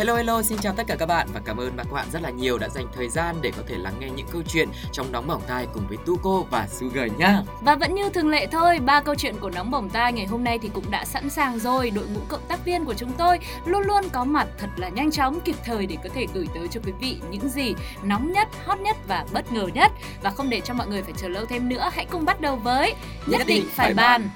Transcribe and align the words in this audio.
Hello 0.00 0.16
hello, 0.16 0.42
xin 0.42 0.58
chào 0.58 0.72
tất 0.76 0.86
cả 0.86 0.96
các 0.98 1.06
bạn 1.06 1.28
và 1.32 1.40
cảm 1.44 1.56
ơn 1.56 1.76
các 1.76 1.92
bạn 1.92 2.06
rất 2.12 2.22
là 2.22 2.30
nhiều 2.30 2.58
đã 2.58 2.68
dành 2.68 2.86
thời 2.92 3.08
gian 3.08 3.36
để 3.40 3.52
có 3.56 3.62
thể 3.66 3.78
lắng 3.78 3.94
nghe 4.00 4.08
những 4.16 4.26
câu 4.32 4.42
chuyện 4.48 4.68
trong 4.92 5.12
nóng 5.12 5.26
bỏng 5.26 5.42
tai 5.46 5.66
cùng 5.74 5.86
với 5.88 5.98
Tuko 6.06 6.42
và 6.50 6.68
Sugar 6.68 7.12
nhá. 7.16 7.42
Và 7.60 7.74
vẫn 7.74 7.94
như 7.94 8.08
thường 8.08 8.28
lệ 8.28 8.46
thôi, 8.46 8.78
ba 8.78 9.00
câu 9.00 9.14
chuyện 9.14 9.34
của 9.40 9.50
nóng 9.50 9.70
bỏng 9.70 9.90
tai 9.90 10.12
ngày 10.12 10.26
hôm 10.26 10.44
nay 10.44 10.58
thì 10.62 10.70
cũng 10.74 10.90
đã 10.90 11.04
sẵn 11.04 11.30
sàng 11.30 11.58
rồi. 11.58 11.90
Đội 11.90 12.06
ngũ 12.06 12.20
cộng 12.28 12.40
tác 12.48 12.64
viên 12.64 12.84
của 12.84 12.94
chúng 12.94 13.12
tôi 13.12 13.38
luôn 13.64 13.82
luôn 13.82 14.04
có 14.12 14.24
mặt 14.24 14.48
thật 14.58 14.68
là 14.76 14.88
nhanh 14.88 15.10
chóng, 15.10 15.40
kịp 15.40 15.56
thời 15.64 15.86
để 15.86 15.96
có 16.04 16.10
thể 16.14 16.26
gửi 16.34 16.46
tới 16.54 16.68
cho 16.70 16.80
quý 16.84 16.92
vị 17.00 17.16
những 17.30 17.48
gì 17.48 17.74
nóng 18.02 18.32
nhất, 18.32 18.48
hot 18.64 18.80
nhất 18.80 18.96
và 19.08 19.26
bất 19.32 19.52
ngờ 19.52 19.66
nhất. 19.74 19.92
Và 20.22 20.30
không 20.30 20.50
để 20.50 20.60
cho 20.60 20.74
mọi 20.74 20.86
người 20.86 21.02
phải 21.02 21.12
chờ 21.16 21.28
lâu 21.28 21.46
thêm 21.46 21.68
nữa, 21.68 21.90
hãy 21.92 22.04
cùng 22.10 22.24
bắt 22.24 22.40
đầu 22.40 22.56
với 22.56 22.94
Nhất, 23.26 23.46
định 23.46 23.66
phải 23.74 23.94
bàn. 23.94 24.28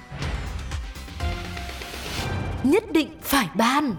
Nhất 2.63 2.93
định 2.93 3.19
phải 3.23 3.49
ban 3.55 3.95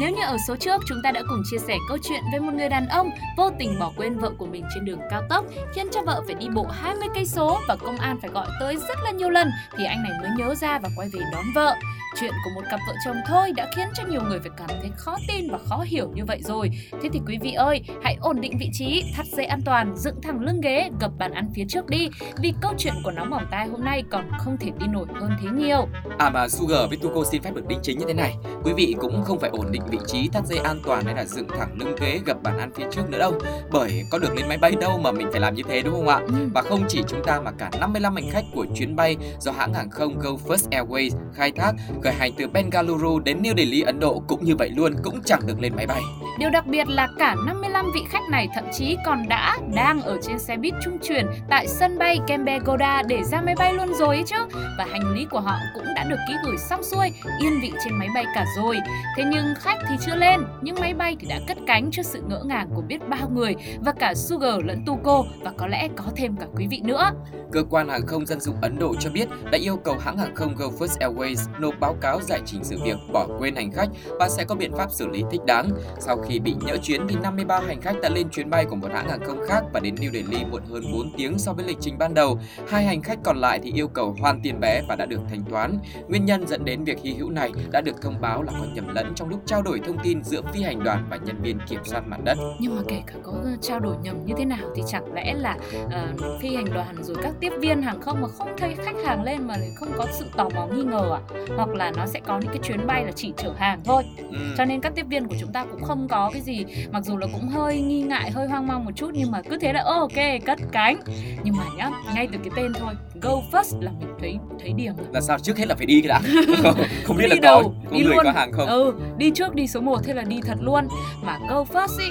nếu 0.00 0.10
như 0.10 0.22
ở 0.22 0.36
số 0.48 0.56
trước 0.56 0.82
chúng 0.86 1.02
ta 1.02 1.10
đã 1.10 1.22
cùng 1.28 1.42
chia 1.50 1.58
sẻ 1.58 1.78
câu 1.88 1.98
chuyện 2.02 2.22
về 2.32 2.38
một 2.38 2.52
người 2.54 2.68
đàn 2.68 2.86
ông 2.86 3.10
vô 3.36 3.50
tình 3.58 3.78
bỏ 3.78 3.92
quên 3.96 4.18
vợ 4.18 4.30
của 4.38 4.46
mình 4.46 4.64
trên 4.74 4.84
đường 4.84 4.98
cao 5.10 5.22
tốc, 5.28 5.44
khiến 5.74 5.86
cho 5.92 6.02
vợ 6.02 6.22
phải 6.26 6.34
đi 6.34 6.46
bộ 6.54 6.66
20 6.70 7.08
cây 7.14 7.26
số 7.26 7.60
và 7.68 7.76
công 7.76 7.96
an 7.96 8.18
phải 8.20 8.30
gọi 8.30 8.46
tới 8.60 8.76
rất 8.76 8.98
là 9.04 9.10
nhiều 9.10 9.30
lần 9.30 9.50
thì 9.78 9.84
anh 9.84 10.02
này 10.02 10.12
mới 10.20 10.30
nhớ 10.38 10.54
ra 10.54 10.78
và 10.78 10.88
quay 10.96 11.08
về 11.08 11.20
đón 11.32 11.44
vợ. 11.54 11.74
Chuyện 12.20 12.32
của 12.44 12.50
một 12.54 12.62
cặp 12.70 12.80
vợ 12.86 12.94
chồng 13.04 13.16
thôi 13.26 13.52
đã 13.56 13.70
khiến 13.76 13.88
cho 13.94 14.02
nhiều 14.10 14.22
người 14.22 14.38
phải 14.40 14.50
cảm 14.56 14.68
thấy 14.68 14.90
khó 14.96 15.16
tin 15.28 15.50
và 15.50 15.58
khó 15.68 15.84
hiểu 15.86 16.10
như 16.14 16.24
vậy 16.24 16.40
rồi. 16.42 16.70
Thế 17.02 17.08
thì 17.12 17.20
quý 17.26 17.38
vị 17.42 17.52
ơi, 17.52 17.82
hãy 18.02 18.16
ổn 18.20 18.40
định 18.40 18.58
vị 18.58 18.68
trí, 18.72 19.04
thắt 19.16 19.26
dây 19.26 19.46
an 19.46 19.60
toàn, 19.64 19.96
dựng 19.96 20.20
thẳng 20.22 20.40
lưng 20.40 20.60
ghế, 20.60 20.90
gập 21.00 21.10
bàn 21.18 21.32
ăn 21.32 21.50
phía 21.54 21.64
trước 21.68 21.86
đi. 21.86 22.08
Vì 22.42 22.54
câu 22.60 22.72
chuyện 22.78 22.94
của 23.04 23.10
nóng 23.10 23.30
bỏng 23.30 23.46
tai 23.50 23.66
hôm 23.66 23.84
nay 23.84 24.04
còn 24.10 24.30
không 24.38 24.56
thể 24.60 24.70
tin 24.80 24.92
nổi 24.92 25.06
hơn 25.20 25.30
thế 25.42 25.48
nhiều. 25.54 25.88
À 26.18 26.30
mà 26.30 26.48
Sugar 26.48 26.88
với 26.88 26.96
Tuko 26.96 27.24
xin 27.24 27.42
phép 27.42 27.54
được 27.54 27.66
đính 27.68 27.78
chính 27.82 27.98
như 27.98 28.04
thế 28.08 28.14
này. 28.14 28.36
Quý 28.64 28.72
vị 28.72 28.94
cũng 29.00 29.22
không 29.24 29.40
phải 29.40 29.50
ổn 29.50 29.72
định 29.72 29.82
vị 29.90 29.98
trí, 30.06 30.28
thắt 30.28 30.46
dây 30.46 30.58
an 30.58 30.80
toàn 30.86 31.04
hay 31.04 31.14
là 31.14 31.24
dựng 31.24 31.48
thẳng 31.58 31.76
lưng 31.78 31.96
ghế, 32.00 32.20
gập 32.26 32.42
bàn 32.42 32.58
ăn 32.58 32.70
phía 32.74 32.84
trước 32.92 33.10
nữa 33.10 33.18
đâu. 33.18 33.32
Bởi 33.72 34.04
có 34.10 34.18
được 34.18 34.36
lên 34.36 34.48
máy 34.48 34.58
bay 34.58 34.72
đâu 34.80 34.98
mà 34.98 35.12
mình 35.12 35.28
phải 35.30 35.40
làm 35.40 35.54
như 35.54 35.62
thế 35.68 35.82
đúng 35.82 35.94
không 35.94 36.08
ạ? 36.08 36.20
Ừ. 36.26 36.48
Và 36.54 36.62
không 36.62 36.84
chỉ 36.88 37.02
chúng 37.08 37.24
ta 37.24 37.40
mà 37.40 37.50
cả 37.58 37.70
55 37.80 38.14
hành 38.14 38.30
khách 38.30 38.44
của 38.54 38.66
chuyến 38.74 38.96
bay 38.96 39.16
do 39.40 39.52
hãng 39.52 39.74
hàng 39.74 39.90
không 39.90 40.18
Go 40.18 40.30
First 40.30 40.68
Airways 40.70 41.10
khai 41.34 41.52
thác 41.56 41.72
khởi 42.04 42.12
hành 42.12 42.32
từ 42.36 42.46
Bengaluru 42.48 43.18
đến 43.18 43.42
New 43.42 43.56
Delhi, 43.56 43.80
Ấn 43.80 44.00
Độ 44.00 44.22
cũng 44.28 44.44
như 44.44 44.56
vậy 44.56 44.70
luôn, 44.76 44.94
cũng 45.04 45.20
chẳng 45.24 45.40
được 45.46 45.60
lên 45.60 45.72
máy 45.76 45.86
bay. 45.86 46.02
Điều 46.38 46.50
đặc 46.50 46.66
biệt 46.66 46.88
là 46.88 47.08
cả 47.18 47.36
55 47.46 47.86
vị 47.94 48.00
khách 48.08 48.22
này 48.30 48.48
thậm 48.54 48.64
chí 48.72 48.96
còn 49.06 49.28
đã 49.28 49.58
đang 49.74 50.00
ở 50.00 50.18
trên 50.22 50.38
xe 50.38 50.56
buýt 50.56 50.74
trung 50.84 50.98
chuyển 51.02 51.26
tại 51.50 51.68
sân 51.68 51.98
bay 51.98 52.18
Kempegoda 52.26 53.02
để 53.02 53.22
ra 53.22 53.40
máy 53.40 53.54
bay 53.58 53.74
luôn 53.74 53.94
rồi 53.94 54.16
ấy 54.16 54.24
chứ. 54.26 54.36
Và 54.78 54.86
hành 54.92 55.14
lý 55.14 55.26
của 55.30 55.40
họ 55.40 55.56
cũng 55.74 55.84
đã 55.96 56.04
được 56.04 56.16
ký 56.28 56.34
gửi 56.44 56.56
xong 56.56 56.82
xuôi, 56.82 57.10
yên 57.40 57.60
vị 57.62 57.72
trên 57.84 57.94
máy 57.98 58.08
bay 58.14 58.24
cả 58.34 58.44
rồi. 58.56 58.78
Thế 59.16 59.24
nhưng 59.32 59.54
khách 59.58 59.78
thì 59.88 59.94
chưa 60.06 60.14
lên, 60.14 60.40
nhưng 60.62 60.76
máy 60.80 60.94
bay 60.94 61.16
thì 61.20 61.28
đã 61.28 61.40
cất 61.48 61.58
cánh 61.66 61.90
trước 61.90 62.06
sự 62.06 62.22
ngỡ 62.28 62.42
ngàng 62.44 62.68
của 62.74 62.82
biết 62.82 63.08
bao 63.08 63.30
người 63.30 63.54
và 63.84 63.92
cả 63.92 64.14
Sugar 64.14 64.54
lẫn 64.64 64.84
Tuko 64.86 65.24
và 65.40 65.52
có 65.58 65.66
lẽ 65.66 65.88
có 65.96 66.04
thêm 66.16 66.36
cả 66.36 66.46
quý 66.56 66.66
vị 66.66 66.80
nữa. 66.84 67.10
Cơ 67.52 67.62
quan 67.70 67.88
hàng 67.88 68.06
không 68.06 68.26
dân 68.26 68.40
dụng 68.40 68.56
Ấn 68.62 68.78
Độ 68.78 68.94
cho 69.00 69.10
biết 69.10 69.28
đã 69.52 69.58
yêu 69.58 69.76
cầu 69.76 69.96
hãng 70.00 70.18
hàng 70.18 70.34
không 70.34 70.54
Go 70.56 70.66
First 70.66 71.08
Airways 71.08 71.60
nộp 71.60 71.74
báo 71.80 71.93
cáo 72.00 72.20
giải 72.20 72.40
trình 72.46 72.64
sự 72.64 72.78
việc 72.84 72.96
bỏ 73.12 73.26
quên 73.38 73.56
hành 73.56 73.72
khách 73.72 73.88
và 74.18 74.28
sẽ 74.28 74.44
có 74.44 74.54
biện 74.54 74.72
pháp 74.76 74.92
xử 74.92 75.08
lý 75.08 75.22
thích 75.30 75.40
đáng. 75.46 75.70
Sau 75.98 76.16
khi 76.16 76.38
bị 76.38 76.54
nhỡ 76.66 76.76
chuyến 76.82 77.06
thì 77.08 77.16
53 77.22 77.60
hành 77.66 77.80
khách 77.80 78.00
đã 78.02 78.08
lên 78.08 78.28
chuyến 78.30 78.50
bay 78.50 78.64
của 78.64 78.76
một 78.76 78.88
hãng 78.92 79.08
hàng 79.08 79.24
không 79.24 79.38
khác 79.48 79.64
và 79.72 79.80
đến 79.80 79.94
New 79.94 80.12
Delhi 80.12 80.44
muộn 80.50 80.62
hơn 80.70 80.82
4 80.92 81.12
tiếng 81.16 81.38
so 81.38 81.52
với 81.52 81.64
lịch 81.64 81.78
trình 81.80 81.98
ban 81.98 82.14
đầu. 82.14 82.38
Hai 82.68 82.84
hành 82.84 83.02
khách 83.02 83.18
còn 83.24 83.36
lại 83.36 83.60
thì 83.62 83.72
yêu 83.72 83.88
cầu 83.88 84.16
hoàn 84.20 84.40
tiền 84.42 84.58
vé 84.60 84.82
và 84.88 84.96
đã 84.96 85.06
được 85.06 85.20
thanh 85.28 85.42
toán. 85.50 85.78
Nguyên 86.08 86.24
nhân 86.24 86.46
dẫn 86.46 86.64
đến 86.64 86.84
việc 86.84 86.98
hy 87.02 87.14
hữu 87.14 87.30
này 87.30 87.52
đã 87.72 87.80
được 87.80 88.02
thông 88.02 88.20
báo 88.20 88.42
là 88.42 88.52
có 88.52 88.66
nhầm 88.74 88.94
lẫn 88.94 89.12
trong 89.14 89.28
lúc 89.28 89.40
trao 89.46 89.62
đổi 89.62 89.80
thông 89.86 89.98
tin 90.02 90.24
giữa 90.24 90.42
phi 90.52 90.62
hành 90.62 90.84
đoàn 90.84 91.06
và 91.10 91.16
nhân 91.16 91.42
viên 91.42 91.58
kiểm 91.68 91.80
soát 91.84 92.02
mặt 92.06 92.18
đất. 92.24 92.38
Nhưng 92.60 92.76
mà 92.76 92.82
kể 92.88 93.02
cả 93.06 93.14
có 93.22 93.32
ờ, 93.44 93.50
trao 93.60 93.80
đổi 93.80 93.94
nhầm 94.02 94.24
như 94.24 94.34
thế 94.38 94.44
nào 94.44 94.70
thì 94.76 94.82
chẳng 94.86 95.14
lẽ 95.14 95.34
là 95.34 95.56
uh, 95.84 96.40
phi 96.40 96.54
hành 96.54 96.74
đoàn 96.74 96.96
rồi 97.02 97.16
các 97.22 97.32
tiếp 97.40 97.52
viên 97.60 97.82
hàng 97.82 98.00
không 98.00 98.20
mà 98.22 98.28
không 98.28 98.48
thấy 98.58 98.74
khách 98.84 98.96
hàng 99.04 99.22
lên 99.22 99.46
mà 99.46 99.56
lại 99.56 99.70
không 99.76 99.88
có 99.96 100.06
sự 100.12 100.26
tò 100.36 100.48
mò 100.54 100.66
nghi 100.66 100.82
ngờ 100.82 101.10
à? 101.14 101.20
Hoặc 101.56 101.68
là 101.68 101.83
nó 101.96 102.06
sẽ 102.06 102.20
có 102.26 102.38
những 102.38 102.48
cái 102.50 102.58
chuyến 102.62 102.86
bay 102.86 103.04
là 103.04 103.12
chỉ 103.12 103.32
chở 103.36 103.52
hàng 103.58 103.80
thôi. 103.84 104.02
Ừ. 104.30 104.38
Cho 104.58 104.64
nên 104.64 104.80
các 104.80 104.92
tiếp 104.94 105.06
viên 105.08 105.28
của 105.28 105.34
chúng 105.40 105.52
ta 105.52 105.64
cũng 105.64 105.82
không 105.82 106.08
có 106.08 106.30
cái 106.32 106.40
gì 106.42 106.64
mặc 106.92 107.04
dù 107.04 107.16
là 107.16 107.26
cũng 107.32 107.48
hơi 107.48 107.80
nghi 107.80 108.02
ngại, 108.02 108.30
hơi 108.30 108.48
hoang 108.48 108.66
mang 108.66 108.84
một 108.84 108.90
chút 108.96 109.10
nhưng 109.14 109.30
mà 109.30 109.42
cứ 109.50 109.58
thế 109.60 109.72
là 109.72 109.80
"Ơ, 109.80 109.94
ok, 110.00 110.44
cất 110.46 110.58
cánh. 110.72 111.00
Nhưng 111.44 111.56
mà 111.56 111.64
nhá, 111.76 111.90
ngay 112.14 112.28
từ 112.32 112.38
cái 112.38 112.50
tên 112.56 112.72
thôi, 112.80 112.94
Go 113.22 113.30
First 113.52 113.80
là 113.82 113.90
mình 114.00 114.08
thấy 114.20 114.36
thấy 114.60 114.72
điểm 114.72 114.96
rồi. 114.96 115.06
Là 115.12 115.20
sao 115.20 115.38
trước 115.38 115.58
hết 115.58 115.66
là 115.68 115.74
phải 115.74 115.86
đi 115.86 116.00
cái 116.02 116.08
đã. 116.08 116.20
không 117.04 117.16
biết 117.16 117.24
Đi 117.24 117.28
là 117.28 117.36
có 117.36 117.40
đâu? 117.40 117.74
có 117.90 117.96
Đi 117.96 118.02
người 118.04 118.14
luôn. 118.14 118.24
có 118.24 118.32
hàng 118.32 118.52
không. 118.52 118.66
Ừ, 118.68 118.94
đi 119.18 119.30
trước 119.30 119.54
đi 119.54 119.66
số 119.66 119.80
1 119.80 119.98
thế 120.04 120.14
là 120.14 120.22
đi 120.22 120.40
thật 120.46 120.56
luôn. 120.60 120.88
Mà 121.22 121.38
Go 121.50 121.64
First 121.64 121.98
ý, 122.00 122.06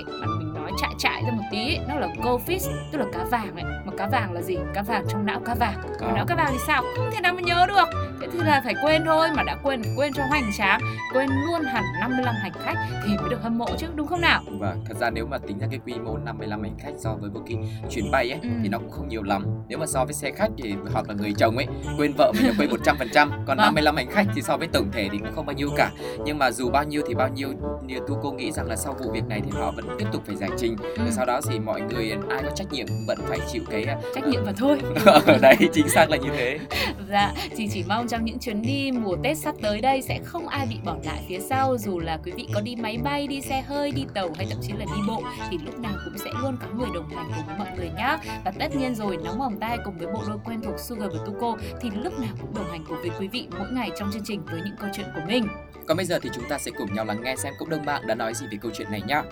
chạy 0.81 0.91
chạy 0.97 1.23
ra 1.25 1.31
một 1.31 1.43
tí 1.51 1.57
ý, 1.57 1.77
nó 1.87 1.95
là 1.95 2.07
Go 2.23 2.37
Fish, 2.47 2.71
tức 2.91 2.97
là 2.97 3.05
cá 3.13 3.23
vàng 3.23 3.55
ấy. 3.55 3.63
Mà 3.85 3.91
cá 3.97 4.07
vàng 4.07 4.33
là 4.33 4.41
gì? 4.41 4.57
Cá 4.73 4.81
vàng 4.83 5.05
trong 5.09 5.25
não 5.25 5.39
cá 5.39 5.55
vàng. 5.55 5.75
Mà 6.01 6.07
Ờ. 6.07 6.11
não 6.15 6.25
cá 6.25 6.35
vàng 6.35 6.49
thì 6.51 6.57
sao? 6.67 6.83
Không 6.97 7.09
thể 7.13 7.21
nào 7.21 7.33
mà 7.33 7.41
nhớ 7.41 7.65
được. 7.67 7.87
Thế 8.21 8.27
thì 8.33 8.39
là 8.39 8.61
phải 8.63 8.75
quên 8.83 9.01
thôi, 9.05 9.27
mà 9.35 9.43
đã 9.43 9.55
quên 9.63 9.81
quên 9.97 10.13
cho 10.13 10.23
hoành 10.29 10.51
tráng, 10.57 10.79
quên 11.13 11.29
luôn 11.29 11.63
hẳn 11.63 11.83
55 12.01 12.35
hành 12.35 12.51
khách 12.65 12.75
thì 13.05 13.17
mới 13.17 13.29
được 13.29 13.43
hâm 13.43 13.57
mộ 13.57 13.65
chứ 13.77 13.87
đúng 13.95 14.07
không 14.07 14.21
nào? 14.21 14.41
Và 14.59 14.75
thật 14.85 14.97
ra 14.99 15.09
nếu 15.09 15.25
mà 15.25 15.37
tính 15.37 15.59
ra 15.59 15.67
cái 15.71 15.79
quy 15.85 15.93
mô 15.93 16.17
55 16.17 16.63
hành 16.63 16.75
khách 16.79 16.93
so 16.97 17.13
với 17.13 17.29
một 17.29 17.39
cái 17.47 17.57
chuyến 17.89 18.11
bay 18.11 18.29
ấy 18.31 18.39
Ừ. 18.43 18.49
thì 18.63 18.69
nó 18.69 18.77
cũng 18.77 18.89
không 18.91 19.07
nhiều 19.07 19.23
lắm. 19.23 19.45
Nếu 19.67 19.77
mà 19.77 19.85
so 19.85 20.05
với 20.05 20.13
xe 20.13 20.31
khách 20.31 20.49
thì 20.57 20.75
hoặc 20.93 21.07
là 21.09 21.13
người 21.15 21.33
chồng 21.37 21.57
ấy 21.57 21.67
quên 21.97 22.13
vợ 22.17 22.31
mình 22.35 22.47
là 22.47 22.53
quên 22.57 22.69
100%, 22.69 23.29
còn 23.29 23.45
Vâng. 23.45 23.57
55 23.57 23.95
hành 23.95 24.07
khách 24.11 24.25
thì 24.35 24.41
so 24.41 24.57
với 24.57 24.67
tổng 24.67 24.91
thể 24.91 25.09
thì 25.11 25.17
cũng 25.17 25.35
không 25.35 25.45
bao 25.45 25.53
nhiêu 25.55 25.69
cả. 25.77 25.91
Nhưng 26.25 26.37
mà 26.37 26.51
dù 26.51 26.69
bao 26.69 26.83
nhiêu 26.83 27.01
thì 27.07 27.13
bao 27.15 27.29
nhiêu 27.29 27.49
như 27.85 27.95
tu 28.07 28.19
cô 28.23 28.31
nghĩ 28.31 28.51
rằng 28.51 28.67
là 28.67 28.75
sau 28.75 28.93
vụ 28.93 29.11
việc 29.11 29.27
này 29.27 29.41
thì 29.45 29.51
họ 29.59 29.71
vẫn 29.75 29.85
tiếp 29.99 30.05
tục 30.11 30.23
phải 30.25 30.35
giải 30.35 30.49
trình. 30.63 30.75
Ừ. 30.97 31.03
Sau 31.11 31.25
đó 31.25 31.41
thì 31.49 31.59
mọi 31.59 31.81
người 31.81 32.11
ai 32.29 32.43
có 32.43 32.49
trách 32.55 32.71
nhiệm 32.71 32.85
vẫn 33.07 33.17
phải 33.27 33.39
chịu 33.51 33.63
cái 33.69 33.85
Trách 34.15 34.27
nhiệm 34.27 34.45
và 34.45 34.53
thôi. 34.57 34.81
ở 35.05 35.37
đấy 35.41 35.55
chính 35.73 35.89
xác 35.89 36.09
là 36.09 36.17
như 36.17 36.29
thế. 36.37 36.59
Dạ, 37.09 37.33
chị 37.57 37.69
chỉ 37.73 37.83
mong 37.87 38.07
trong 38.07 38.25
những 38.25 38.39
chuyến 38.39 38.61
đi 38.61 38.91
mùa 38.91 39.15
Tết 39.23 39.37
sắp 39.37 39.55
tới 39.61 39.81
đây 39.81 40.01
sẽ 40.01 40.19
không 40.23 40.47
ai 40.47 40.67
bị 40.69 40.75
bỏ 40.85 40.95
lại 41.05 41.23
phía 41.29 41.39
sau 41.39 41.77
dù 41.77 41.99
là 41.99 42.19
quý 42.25 42.31
vị 42.31 42.47
có 42.53 42.61
đi 42.61 42.75
máy 42.75 42.97
bay, 43.03 43.27
đi 43.27 43.41
xe 43.41 43.61
hơi, 43.61 43.91
đi 43.91 44.05
tàu 44.13 44.29
hay 44.35 44.47
thậm 44.49 44.59
chí 44.61 44.73
là 44.73 44.85
đi 44.85 45.01
bộ 45.07 45.23
thì 45.51 45.57
lúc 45.65 45.79
nào 45.79 45.93
cũng 46.05 46.17
sẽ 46.17 46.31
luôn 46.41 46.57
có 46.61 46.67
người 46.77 46.87
đồng 46.93 47.09
hành 47.09 47.31
cùng 47.35 47.45
với 47.47 47.57
mọi 47.57 47.67
người 47.77 47.89
nhá. 47.97 48.17
Và 48.45 48.51
tất 48.59 48.75
nhiên 48.75 48.95
rồi 48.95 49.17
nóng 49.23 49.39
bỏng 49.39 49.57
tai 49.59 49.77
cùng 49.85 49.97
với 49.97 50.07
bộ 50.07 50.23
đôi 50.27 50.37
quen 50.45 50.61
thuộc 50.63 50.79
Sugar 50.79 51.11
và 51.13 51.19
Tuko 51.25 51.57
thì 51.81 51.89
lúc 52.03 52.19
nào 52.19 52.33
cũng 52.41 52.53
đồng 52.55 52.71
hành 52.71 52.85
cùng 52.87 52.97
với 53.01 53.11
quý 53.19 53.27
vị 53.27 53.47
mỗi 53.59 53.67
ngày 53.71 53.91
trong 53.99 54.11
chương 54.13 54.23
trình 54.25 54.41
với 54.45 54.61
những 54.65 54.75
câu 54.79 54.89
chuyện 54.93 55.07
của 55.15 55.21
mình. 55.27 55.47
Còn 55.87 55.97
bây 55.97 56.05
giờ 56.05 56.19
thì 56.21 56.29
chúng 56.33 56.49
ta 56.49 56.57
sẽ 56.57 56.71
cùng 56.77 56.93
nhau 56.93 57.05
lắng 57.05 57.21
nghe 57.23 57.35
xem 57.35 57.53
cộng 57.59 57.69
đồng 57.69 57.85
mạng 57.85 58.07
đã 58.07 58.15
nói 58.15 58.33
gì 58.33 58.45
về 58.51 58.57
câu 58.61 58.71
chuyện 58.75 58.91
này 58.91 59.01
nhá. 59.07 59.23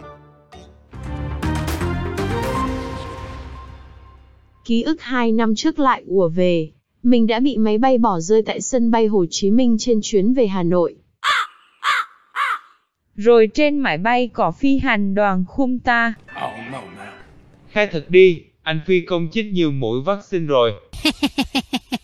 Ký 4.66 4.84
ức 4.84 5.02
2 5.02 5.32
năm 5.32 5.56
trước 5.56 5.80
lại 5.80 6.04
ùa 6.08 6.30
về. 6.30 6.72
Mình 7.04 7.28
đã 7.28 7.40
bị 7.40 7.58
máy 7.58 7.78
bay 7.78 7.98
bỏ 7.98 8.20
rơi 8.20 8.42
tại 8.42 8.62
sân 8.62 8.92
bay 8.92 9.08
Hồ 9.08 9.26
Chí 9.30 9.52
Minh 9.52 9.76
trên 9.80 10.00
chuyến 10.04 10.34
về 10.34 10.48
Hà 10.48 10.64
Nội. 10.64 10.96
Rồi 13.16 13.48
trên 13.54 13.80
máy 13.80 13.98
bay 13.98 14.30
có 14.34 14.52
phi 14.52 14.78
hành 14.78 15.16
đoàn 15.16 15.46
khung 15.48 15.80
ta. 15.80 16.14
Khai 17.72 17.88
thật 17.88 18.06
đi, 18.10 18.44
anh 18.64 18.80
phi 18.86 19.02
công 19.02 19.28
chích 19.32 19.46
nhiều 19.46 19.72
mũi 19.72 20.02
vaccine 20.06 20.46
rồi. 20.46 20.74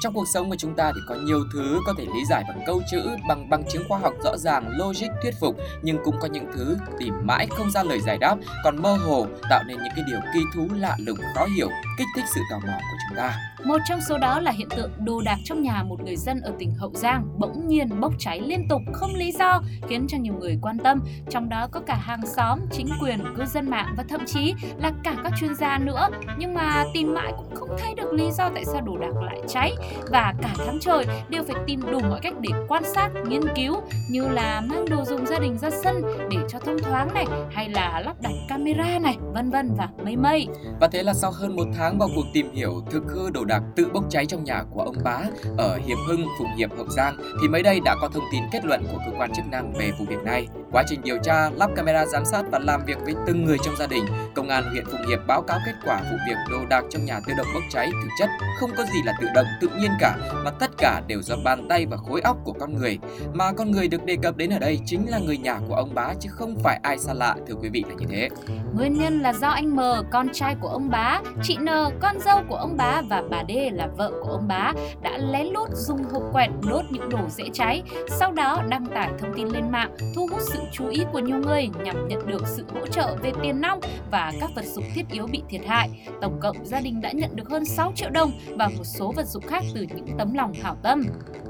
Trong 0.00 0.14
cuộc 0.14 0.28
sống 0.28 0.50
của 0.50 0.56
chúng 0.56 0.74
ta 0.74 0.92
thì 0.94 1.00
có 1.08 1.14
nhiều 1.14 1.44
thứ 1.52 1.80
có 1.86 1.94
thể 1.98 2.04
lý 2.04 2.24
giải 2.30 2.44
bằng 2.48 2.60
câu 2.66 2.82
chữ, 2.90 3.02
bằng 3.28 3.50
bằng 3.50 3.64
chứng 3.68 3.82
khoa 3.88 3.98
học 3.98 4.12
rõ 4.24 4.36
ràng, 4.36 4.68
logic, 4.78 5.08
thuyết 5.22 5.34
phục, 5.40 5.56
nhưng 5.82 5.98
cũng 6.04 6.16
có 6.20 6.28
những 6.28 6.46
thứ 6.54 6.76
tìm 6.98 7.14
mãi 7.22 7.46
không 7.50 7.70
ra 7.70 7.82
lời 7.82 8.00
giải 8.00 8.18
đáp, 8.18 8.36
còn 8.64 8.82
mơ 8.82 8.96
hồ 9.06 9.26
tạo 9.50 9.62
nên 9.66 9.76
những 9.76 9.92
cái 9.96 10.04
điều 10.06 10.20
kỳ 10.34 10.40
thú 10.54 10.68
lạ 10.76 10.96
lùng 10.98 11.18
khó 11.34 11.46
hiểu, 11.56 11.68
kích 11.98 12.08
thích 12.16 12.24
sự 12.34 12.40
tò 12.50 12.56
mò 12.58 12.72
của 12.72 12.96
chúng 13.08 13.16
ta. 13.16 13.34
Một 13.64 13.78
trong 13.88 14.00
số 14.08 14.18
đó 14.18 14.40
là 14.40 14.50
hiện 14.50 14.68
tượng 14.76 14.90
đồ 14.98 15.20
đạc 15.24 15.36
trong 15.44 15.62
nhà 15.62 15.82
một 15.82 16.00
người 16.04 16.16
dân 16.16 16.40
ở 16.40 16.52
tỉnh 16.58 16.74
Hậu 16.74 16.92
Giang 16.94 17.24
bỗng 17.38 17.68
nhiên 17.68 18.00
bốc 18.00 18.12
cháy 18.18 18.40
liên 18.40 18.68
tục 18.68 18.82
không 18.92 19.14
lý 19.14 19.32
do, 19.32 19.62
khiến 19.88 20.06
cho 20.08 20.18
nhiều 20.18 20.34
người 20.40 20.58
quan 20.62 20.78
tâm, 20.78 21.00
trong 21.30 21.48
đó 21.48 21.68
có 21.70 21.80
cả 21.80 21.94
hàng 21.94 22.26
xóm, 22.26 22.58
chính 22.72 22.88
quyền, 23.02 23.24
cư 23.36 23.44
dân 23.44 23.70
mạng 23.70 23.94
và 23.96 24.04
thậm 24.08 24.20
chí 24.26 24.54
là 24.78 24.92
cả 25.04 25.14
các 25.22 25.32
chuyên 25.40 25.54
gia 25.54 25.78
nữa. 25.78 26.08
Nhưng 26.38 26.54
mà 26.54 26.84
tìm 26.94 27.14
mãi 27.14 27.32
cũng 27.36 27.54
không 27.54 27.76
thấy 27.78 27.94
được 27.94 28.12
lý 28.12 28.30
do 28.30 28.50
tại 28.54 28.64
sao 28.64 28.80
đồ 28.80 28.96
đạc 28.96 29.22
lại 29.22 29.40
cháy 29.48 29.72
và 30.10 30.34
cả 30.42 30.54
tháng 30.58 30.78
trời 30.80 31.06
đều 31.28 31.42
phải 31.44 31.56
tìm 31.66 31.80
đủ 31.90 32.00
mọi 32.00 32.20
cách 32.22 32.34
để 32.40 32.50
quan 32.68 32.82
sát, 32.94 33.08
nghiên 33.28 33.42
cứu 33.56 33.82
như 34.10 34.28
là 34.28 34.60
mang 34.60 34.84
đồ 34.90 35.04
dùng 35.04 35.26
gia 35.26 35.38
đình 35.38 35.58
ra 35.58 35.70
sân 35.70 36.02
để 36.30 36.36
cho 36.48 36.58
thông 36.58 36.78
thoáng 36.78 37.14
này 37.14 37.26
hay 37.52 37.68
là 37.68 38.02
lắp 38.06 38.16
đặt 38.22 38.32
camera 38.48 38.98
này, 38.98 39.16
vân 39.34 39.50
vân 39.50 39.74
và 39.78 39.88
mây 40.04 40.16
mây. 40.16 40.48
Và 40.80 40.88
thế 40.92 41.02
là 41.02 41.14
sau 41.14 41.30
hơn 41.30 41.56
một 41.56 41.66
tháng 41.76 41.87
vào 41.98 42.08
cuộc 42.14 42.24
tìm 42.32 42.52
hiểu 42.52 42.82
thực 42.90 43.02
hư 43.08 43.30
đồ 43.30 43.44
đạc 43.44 43.62
tự 43.76 43.88
bốc 43.92 44.04
cháy 44.10 44.26
trong 44.26 44.44
nhà 44.44 44.64
của 44.70 44.80
ông 44.80 44.96
bá 45.04 45.22
ở 45.58 45.78
Hiệp 45.86 45.98
Hưng, 46.08 46.26
Phụng 46.38 46.56
Hiệp, 46.56 46.76
Hậu 46.76 46.88
Giang 46.88 47.16
thì 47.42 47.48
mới 47.48 47.62
đây 47.62 47.80
đã 47.84 47.96
có 48.00 48.08
thông 48.08 48.24
tin 48.32 48.42
kết 48.52 48.64
luận 48.64 48.82
của 48.92 48.98
cơ 49.06 49.12
quan 49.18 49.32
chức 49.32 49.44
năng 49.50 49.72
về 49.72 49.90
vụ 49.98 50.04
việc 50.08 50.22
này. 50.24 50.48
Quá 50.72 50.82
trình 50.88 51.00
điều 51.04 51.18
tra, 51.22 51.50
lắp 51.50 51.70
camera 51.76 52.06
giám 52.06 52.24
sát 52.24 52.42
và 52.50 52.58
làm 52.58 52.84
việc 52.84 52.98
với 53.04 53.14
từng 53.26 53.44
người 53.44 53.56
trong 53.64 53.76
gia 53.76 53.86
đình, 53.86 54.04
công 54.34 54.48
an 54.48 54.64
huyện 54.70 54.84
Phụng 54.86 55.06
Hiệp 55.08 55.26
báo 55.26 55.42
cáo 55.42 55.58
kết 55.66 55.72
quả 55.84 56.00
vụ 56.10 56.16
việc 56.28 56.36
đồ 56.50 56.58
đạc 56.70 56.84
trong 56.90 57.04
nhà 57.04 57.20
tự 57.26 57.32
động 57.36 57.46
bốc 57.54 57.62
cháy 57.70 57.90
thực 58.02 58.08
chất 58.18 58.28
không 58.60 58.70
có 58.76 58.84
gì 58.84 59.02
là 59.04 59.12
tự 59.20 59.26
động 59.34 59.46
tự 59.60 59.68
nhiên 59.78 59.90
cả 60.00 60.16
mà 60.44 60.50
tất 60.50 60.70
cả 60.78 61.02
đều 61.06 61.22
do 61.22 61.36
bàn 61.44 61.68
tay 61.68 61.86
và 61.86 61.96
khối 61.96 62.20
óc 62.20 62.36
của 62.44 62.52
con 62.52 62.78
người. 62.78 62.98
Mà 63.32 63.52
con 63.52 63.70
người 63.70 63.88
được 63.88 64.04
đề 64.04 64.16
cập 64.22 64.36
đến 64.36 64.50
ở 64.50 64.58
đây 64.58 64.80
chính 64.86 65.10
là 65.10 65.18
người 65.18 65.38
nhà 65.38 65.58
của 65.68 65.74
ông 65.74 65.94
bá 65.94 66.14
chứ 66.20 66.28
không 66.32 66.56
phải 66.64 66.80
ai 66.82 66.98
xa 66.98 67.14
lạ 67.14 67.34
thưa 67.48 67.54
quý 67.54 67.68
vị 67.68 67.84
là 67.88 67.94
như 67.94 68.06
thế. 68.10 68.28
Nguyên 68.74 68.98
nhân 68.98 69.20
là 69.20 69.32
do 69.32 69.48
anh 69.48 69.76
M, 69.76 69.80
con 70.10 70.28
trai 70.32 70.56
của 70.60 70.68
ông 70.68 70.90
bá, 70.90 71.20
chị 71.42 71.56
N, 71.60 71.68
con 72.00 72.20
dâu 72.20 72.42
của 72.48 72.56
ông 72.56 72.76
bá 72.76 73.02
và 73.10 73.22
bà 73.30 73.42
D 73.48 73.52
là 73.72 73.88
vợ 73.96 74.12
của 74.22 74.30
ông 74.30 74.48
bá 74.48 74.72
đã 75.02 75.18
lén 75.18 75.46
lút 75.46 75.68
dùng 75.72 76.04
hộp 76.04 76.22
quẹt 76.32 76.50
đốt 76.70 76.84
những 76.90 77.08
đồ 77.08 77.18
dễ 77.28 77.44
cháy, 77.52 77.82
sau 78.10 78.32
đó 78.32 78.62
đăng 78.68 78.86
tải 78.86 79.08
thông 79.18 79.34
tin 79.36 79.48
lên 79.48 79.70
mạng, 79.70 79.96
thu 80.16 80.28
hút 80.30 80.40
sự 80.40 80.57
chú 80.72 80.88
ý 80.88 81.04
của 81.12 81.18
nhiều 81.18 81.38
người 81.38 81.68
nhằm 81.84 82.08
nhận 82.08 82.26
được 82.26 82.46
sự 82.46 82.64
hỗ 82.74 82.86
trợ 82.86 83.16
về 83.22 83.32
tiền 83.42 83.60
nong 83.60 83.80
và 84.10 84.32
các 84.40 84.50
vật 84.54 84.64
dụng 84.64 84.84
thiết 84.94 85.04
yếu 85.12 85.26
bị 85.26 85.42
thiệt 85.48 85.66
hại. 85.66 85.90
Tổng 86.20 86.40
cộng 86.40 86.56
gia 86.64 86.80
đình 86.80 87.00
đã 87.00 87.12
nhận 87.12 87.36
được 87.36 87.48
hơn 87.48 87.64
6 87.64 87.92
triệu 87.96 88.10
đồng 88.10 88.30
và 88.56 88.68
một 88.68 88.84
số 88.84 89.12
vật 89.16 89.26
dụng 89.26 89.46
khác 89.46 89.64
từ 89.74 89.86
những 89.94 90.18
tấm 90.18 90.34
lòng 90.34 90.52
hảo 90.62 90.76
tâm. 90.82 91.04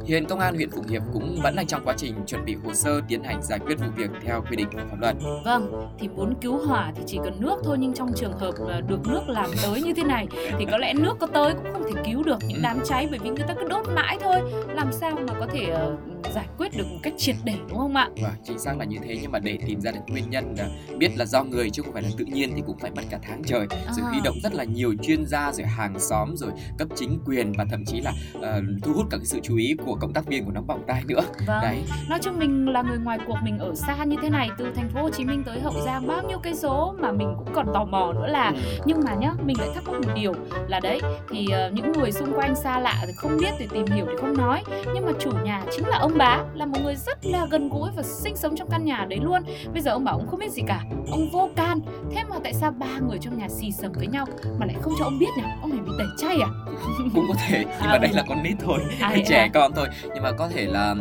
Hiện 0.07 0.25
công 0.25 0.41
an 0.41 0.55
huyện 0.55 0.71
Phụng 0.71 0.87
Hiệp 0.87 1.03
cũng 1.13 1.39
vẫn 1.43 1.57
đang 1.57 1.67
trong 1.67 1.85
quá 1.85 1.95
trình 1.97 2.15
chuẩn 2.27 2.45
bị 2.45 2.57
hồ 2.65 2.75
sơ 2.75 3.01
tiến 3.09 3.23
hành 3.23 3.43
giải 3.43 3.59
quyết 3.59 3.79
vụ 3.79 3.87
việc 3.97 4.11
theo 4.23 4.45
quy 4.51 4.57
định 4.57 4.69
của 4.73 4.81
pháp 4.91 5.01
luật. 5.01 5.17
Vâng, 5.45 5.91
thì 5.99 6.09
muốn 6.09 6.35
cứu 6.41 6.59
hỏa 6.67 6.93
thì 6.97 7.03
chỉ 7.07 7.19
cần 7.25 7.41
nước 7.41 7.61
thôi 7.65 7.77
nhưng 7.81 7.95
trong 7.95 8.13
trường 8.17 8.39
hợp 8.39 8.55
được 8.89 9.01
nước 9.09 9.21
làm 9.27 9.51
tới 9.63 9.83
như 9.83 9.95
thế 9.95 10.05
này 10.05 10.27
thì 10.59 10.67
có 10.71 10.79
lẽ 10.79 10.95
nước 10.95 11.17
có 11.21 11.27
tới 11.27 11.55
cũng 11.55 11.73
không 11.73 11.83
thể 11.85 12.03
cứu 12.05 12.23
được 12.23 12.39
những 12.47 12.63
đám 12.63 12.81
cháy 12.85 13.07
bởi 13.11 13.19
vì 13.19 13.31
người 13.31 13.45
ta 13.49 13.55
cứ 13.55 13.69
đốt 13.69 13.87
mãi 13.95 14.19
thôi. 14.21 14.37
Làm 14.69 14.93
sao 14.93 15.19
mà 15.27 15.33
có 15.41 15.47
thể 15.53 15.75
uh, 15.93 16.18
giải 16.35 16.47
quyết 16.59 16.77
được 16.77 16.85
một 16.91 16.99
cách 17.03 17.13
triệt 17.17 17.37
để 17.45 17.55
đúng 17.69 17.79
không 17.79 17.97
ạ? 17.97 18.09
Và 18.23 18.33
chính 18.45 18.59
xác 18.59 18.79
là 18.79 18.85
như 18.85 18.97
thế 19.05 19.19
nhưng 19.23 19.33
mà 19.33 19.39
để 19.39 19.59
tìm 19.67 19.81
ra 19.81 19.91
được 19.91 20.01
nguyên 20.09 20.31
nhân 20.31 20.55
là 20.59 20.69
biết 20.99 21.11
là 21.17 21.25
do 21.25 21.45
người 21.45 21.71
chứ 21.71 21.83
không 21.83 21.93
phải 21.93 22.03
là 22.03 22.09
tự 22.19 22.25
nhiên 22.25 22.53
thì 22.57 22.63
cũng 22.67 22.79
phải 22.79 22.91
mất 22.91 23.03
cả 23.11 23.19
tháng 23.23 23.43
trời. 23.47 23.67
Rồi 23.71 24.05
À. 24.07 24.09
huy 24.11 24.21
động 24.25 24.35
rất 24.43 24.55
là 24.55 24.65
nhiều 24.65 24.95
chuyên 25.03 25.27
gia 25.27 25.53
rồi 25.53 25.67
hàng 25.67 25.99
xóm 26.01 26.37
rồi 26.37 26.51
cấp 26.79 26.89
chính 26.97 27.19
quyền 27.27 27.53
và 27.59 27.65
thậm 27.71 27.85
chí 27.85 28.01
là 28.01 28.13
ờ, 28.41 28.63
thu 28.83 28.93
hút 28.93 29.07
cả 29.11 29.17
cái 29.17 29.27
sự 29.27 29.39
chú 29.43 29.57
ý 29.57 29.75
của 29.87 29.95
cộng 30.01 30.13
tác 30.13 30.27
viên 30.27 30.45
của 30.45 30.51
nóng 30.53 30.67
bỏng 30.67 30.83
tai 30.87 31.03
nữa. 31.09 31.21
Vâng. 31.47 31.59
Đấy. 31.63 31.83
Nói 32.09 32.19
chung 32.23 32.39
mình 32.39 32.69
là 32.69 32.83
người 32.83 32.99
ngoài 32.99 33.19
cuộc 33.27 33.37
mình 33.43 33.59
ở 33.59 33.75
xa 33.75 34.05
như 34.05 34.17
thế 34.23 34.31
này 34.31 34.51
từ 34.59 34.73
thành 34.77 34.89
phố 34.89 35.03
Hồ 35.03 35.11
Chí 35.11 35.25
Minh 35.25 35.43
tới 35.47 35.61
Hậu 35.61 35.75
Giang 35.85 36.07
bao 36.07 36.23
nhiêu 36.29 36.39
cây 36.43 36.55
số 36.55 36.95
mà 36.99 37.13
mình 37.13 37.35
cũng 37.39 37.49
còn 37.55 37.67
tò 37.75 37.85
mò 37.85 38.13
nữa 38.13 38.27
là 38.27 38.53
nhưng 38.85 39.01
mà 39.05 39.15
nhá 39.15 39.33
mình 39.45 39.57
lại 39.61 39.69
thắc 39.75 39.85
mắc 39.85 39.93
một 40.07 40.13
điều 40.15 40.33
là 40.69 40.81
đấy 40.81 41.01
thì 41.31 41.47
ờ, 41.53 41.71
những 41.71 41.93
người 41.93 42.13
xung 42.13 42.33
quanh 42.37 42.55
xa 42.55 42.81
lạ 42.81 43.05
thì 43.07 43.13
không 43.17 43.37
biết 43.41 43.51
thì 43.59 43.67
tìm 43.73 43.87
hiểu 43.87 44.07
thì 44.09 44.15
không 44.21 44.37
nói 44.37 44.63
nhưng 44.95 45.07
mà 45.07 45.13
chủ 45.21 45.31
nhà 45.45 45.63
chính 45.77 45.87
là 45.89 45.99
ông 45.99 46.08
bá 46.19 46.45
là 46.55 46.67
một 46.67 46.79
người 46.83 46.97
rất 46.97 47.19
là 47.27 47.47
gần 47.51 47.69
gũi 47.69 47.91
và 47.97 48.03
sinh 48.03 48.37
sống 48.37 48.57
trong 48.57 48.71
căn 48.71 48.85
nhà 48.85 49.07
đấy 49.11 49.19
luôn 49.23 49.43
bây 49.73 49.83
giờ 49.83 49.91
ông 49.93 50.05
bảo 50.05 50.15
ông 50.19 50.27
không 50.31 50.41
biết 50.41 50.53
gì 50.53 50.63
cả 50.67 50.81
ông 51.11 51.31
vô 51.33 51.49
can 51.57 51.81
thế 52.15 52.25
mà 52.31 52.37
tại 52.45 52.55
sao 52.55 52.71
ba 52.71 52.99
người 53.09 53.19
trong 53.21 53.39
nhà 53.39 53.49
xì 53.49 53.73
xầm 53.73 53.93
với 53.93 54.07
nhau 54.07 54.27
mà 54.59 54.67
lại 54.67 54.77
không 54.83 54.93
cho 54.99 55.05
ông 55.05 55.19
biết 55.19 55.29
nhỉ 55.37 55.43
ông 55.63 55.71
này 55.71 55.81
bị 55.81 55.93
tẩy 55.99 56.07
chay 56.19 56.41
à 56.41 56.49
cũng 57.15 57.25
có 57.29 57.35
thể 57.49 57.65
nhưng 57.65 57.89
À, 57.89 57.93
mà 57.93 57.99
đây 57.99 58.11
ừ. 58.11 58.17
là 58.17 58.23
con 58.29 58.43
nít 58.43 58.57
thôi 58.65 58.79
À, 59.01 59.15
trẻ 59.29 59.39
à? 59.39 59.49
con 59.55 59.73
thôi 59.77 59.87
nhưng 60.15 60.23
mà 60.23 60.33
có 60.33 60.49
thể 60.49 60.67
là 60.67 60.95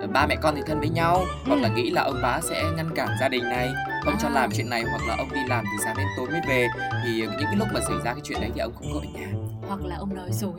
ờ, 0.00 0.06
ba 0.06 0.26
mẹ 0.26 0.36
con 0.36 0.54
thì 0.56 0.62
thân 0.66 0.80
với 0.80 0.88
nhau 0.88 1.24
hoặc 1.46 1.54
Ừ. 1.56 1.60
là 1.60 1.68
nghĩ 1.68 1.90
là 1.90 2.02
ông 2.02 2.16
bá 2.22 2.40
sẽ 2.40 2.62
ngăn 2.76 2.90
cản 2.94 3.08
gia 3.20 3.28
đình 3.28 3.44
này 3.44 3.72
không 4.04 4.14
cho 4.22 4.28
À. 4.28 4.30
làm 4.34 4.50
chuyện 4.56 4.70
này 4.70 4.82
hoặc 4.82 5.08
là 5.08 5.16
ông 5.18 5.28
đi 5.34 5.40
làm 5.48 5.64
từ 5.64 5.84
sáng 5.84 5.96
đến 5.96 6.06
tối 6.16 6.26
mới 6.30 6.40
về 6.48 6.68
thì 7.04 7.12
những 7.20 7.30
cái 7.44 7.56
lúc 7.56 7.68
mà 7.74 7.80
xảy 7.80 7.96
ra 8.04 8.12
cái 8.14 8.20
chuyện 8.24 8.40
đấy 8.40 8.50
thì 8.54 8.60
ông 8.60 8.72
không 8.74 8.88
có 8.94 9.00
ở 9.00 9.06
nhà 9.20 9.26
hoặc 9.68 9.80
là 9.84 9.96
ông 9.96 10.14
nói 10.14 10.28
dối 10.32 10.52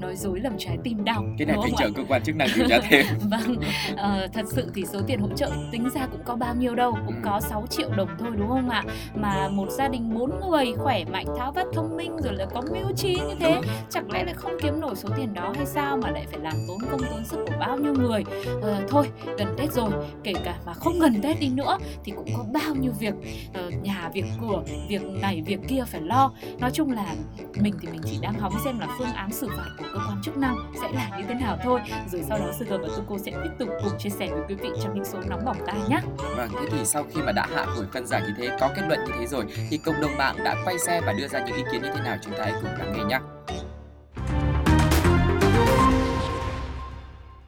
nói 0.00 0.16
dối 0.16 0.40
làm 0.40 0.52
trái 0.58 0.78
tim 0.84 1.04
đau 1.04 1.24
cái 1.38 1.46
này 1.46 1.56
phải 1.62 1.70
chờ 1.78 1.90
cơ 1.96 2.02
quan 2.08 2.22
chức 2.22 2.36
năng 2.36 2.48
điều 2.56 2.68
tra 2.68 2.78
thêm 2.88 3.06
Vâng, 3.30 3.56
ờ, 3.96 4.28
thật 4.32 4.44
sự 4.48 4.70
thì 4.74 4.84
số 4.92 5.00
tiền 5.06 5.20
hỗ 5.20 5.28
trợ 5.36 5.50
tính 5.72 5.88
ra 5.94 6.06
cũng 6.06 6.20
có 6.24 6.36
bao 6.36 6.54
nhiêu 6.54 6.74
đâu, 6.74 6.92
cũng 7.06 7.14
Ừ. 7.14 7.20
có 7.24 7.40
6 7.40 7.66
triệu 7.70 7.90
đồng 7.96 8.08
thôi 8.18 8.30
đúng 8.38 8.48
không 8.48 8.68
ạ? 8.68 8.84
Mà 9.14 9.48
một 9.48 9.70
gia 9.70 9.88
đình 9.88 10.14
bốn 10.14 10.30
người 10.50 10.72
khỏe 10.76 11.04
mạnh, 11.04 11.26
tháo 11.38 11.52
vát 11.52 11.66
thông 11.74 11.96
minh 11.96 12.16
rồi 12.24 12.32
là 12.34 12.46
có 12.54 12.62
mưu 12.72 12.92
trí 12.96 13.14
như 13.14 13.34
thế, 13.40 13.60
chẳng 13.90 14.10
lẽ 14.12 14.24
lại 14.24 14.34
không 14.34 14.52
kiếm 14.62 14.80
nổi 14.80 14.96
số 14.96 15.08
tiền 15.16 15.34
đó 15.34 15.52
hay 15.56 15.66
sao 15.66 15.96
mà 15.96 16.10
lại 16.10 16.26
phải 16.30 16.40
làm 16.40 16.54
tốn 16.68 16.78
công 16.90 17.00
tốn 17.10 17.24
sức 17.24 17.38
của 17.46 17.54
bao 17.60 17.76
nhiêu 17.78 17.94
người? 17.94 18.24
Ờ, 18.62 18.82
thôi, 18.88 19.08
gần 19.38 19.54
Tết 19.58 19.72
rồi, 19.72 19.90
kể 20.24 20.32
cả 20.44 20.54
mà 20.66 20.72
không 20.74 20.98
gần 21.00 21.20
Tết 21.22 21.40
đi 21.40 21.48
nữa 21.48 21.78
thì 22.04 22.12
cũng 22.16 22.26
có 22.36 22.44
bao 22.52 22.74
nhiêu 22.74 22.92
việc 23.00 23.14
ờ, 23.54 23.70
nhà, 23.82 24.10
việc 24.14 24.24
cửa, 24.40 24.62
việc 24.88 25.02
này, 25.22 25.42
việc 25.46 25.60
kia 25.68 25.84
phải 25.86 26.00
lo. 26.00 26.32
Nói 26.58 26.70
chung 26.74 26.92
là 26.92 27.06
mình 27.60 27.74
thì 27.80 27.88
mình 27.88 28.00
chỉ 28.04 28.18
đang 28.22 28.34
hóng 28.34 28.52
xem 28.64 28.78
là 28.78 28.88
phương 28.98 29.12
án 29.14 29.32
xử 29.32 29.48
phạt 29.48 29.68
của 29.78 29.84
cơ 29.92 30.00
quan 30.08 30.22
chức 30.22 30.36
năng 30.36 30.56
sẽ 30.80 30.92
là 30.92 31.18
như 31.18 31.24
thế 31.28 31.34
nào 31.34 31.58
thôi 31.64 31.80
rồi 32.12 32.22
sau 32.28 32.38
đó 32.38 32.52
sư 32.58 32.66
Hợp 32.70 32.78
và 32.82 32.88
cô 33.08 33.18
sẽ 33.18 33.30
tiếp 33.30 33.50
tục 33.58 33.68
cùng 33.84 33.98
chia 33.98 34.10
sẻ 34.10 34.28
với 34.32 34.42
quý 34.48 34.54
vị 34.54 34.68
trong 34.82 34.94
những 34.94 35.04
số 35.04 35.18
nóng 35.28 35.44
bỏng 35.44 35.56
tai 35.66 35.80
nhé 35.88 36.00
Vâng, 36.36 36.50
thế 36.60 36.68
thì 36.70 36.78
sau 36.84 37.04
khi 37.14 37.20
mà 37.22 37.32
đã 37.32 37.46
hạ 37.54 37.64
hồi 37.64 37.86
phân 37.92 38.06
giải 38.06 38.22
như 38.22 38.34
thế, 38.38 38.56
có 38.60 38.70
kết 38.76 38.82
luận 38.88 39.00
như 39.06 39.12
thế 39.18 39.26
rồi 39.26 39.44
thì 39.70 39.78
cộng 39.78 40.00
đồng 40.00 40.16
mạng 40.18 40.36
đã 40.44 40.56
quay 40.64 40.78
xe 40.78 41.00
và 41.06 41.12
đưa 41.12 41.28
ra 41.28 41.46
những 41.46 41.56
ý 41.56 41.62
kiến 41.72 41.82
như 41.82 41.88
thế 41.94 42.00
nào 42.04 42.16
chúng 42.22 42.32
ta 42.38 42.44
hãy 42.44 42.52
cùng 42.62 42.70
lắng 42.78 42.92
nghe 42.96 43.04
nhé. 43.04 43.20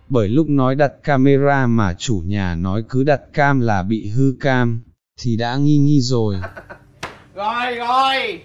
Bởi 0.09 0.29
lúc 0.29 0.49
nói 0.49 0.75
đặt 0.75 0.93
camera 1.03 1.67
mà 1.67 1.95
chủ 1.95 2.23
nhà 2.27 2.55
nói 2.55 2.85
cứ 2.89 3.05
đặt 3.05 3.21
cam 3.33 3.61
là 3.61 3.83
bị 3.83 4.09
hư 4.09 4.35
cam, 4.41 4.83
thì 5.21 5.37
đã 5.37 5.57
nghi 5.57 5.79
nghi 5.79 6.01
rồi. 6.01 6.37
Rồi 7.35 7.75
rồi 7.75 8.43